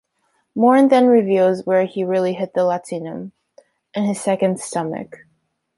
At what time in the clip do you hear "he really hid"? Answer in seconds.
1.85-2.55